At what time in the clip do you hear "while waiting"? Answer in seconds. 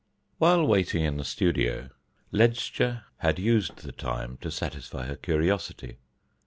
0.39-1.03